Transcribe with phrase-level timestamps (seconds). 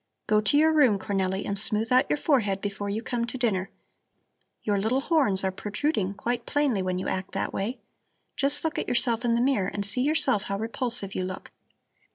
[0.25, 3.69] "Go to your room, Cornelli, and smooth out your forehead before you come to dinner.
[4.63, 7.77] Your little horns are protruding quite plainly when you act that way.
[8.35, 11.51] Just look at yourself in the mirror and see yourself how repulsive you look.